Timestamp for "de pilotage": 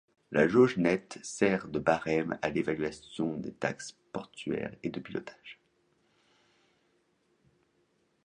4.89-5.59